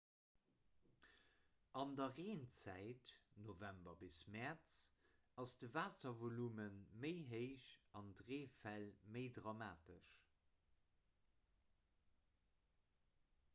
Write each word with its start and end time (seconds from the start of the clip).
an 1.81 1.91
der 1.99 2.13
reenzäit 2.13 3.09
november 3.49 3.91
bis 3.99 4.21
mäerz 4.35 4.71
ass 5.43 5.53
de 5.63 5.69
waasservolume 5.75 6.65
méi 7.05 7.13
héich 7.33 7.67
an 8.01 8.09
d'reefäll 8.21 8.87
méi 9.17 9.27
dramatesch 9.39 10.15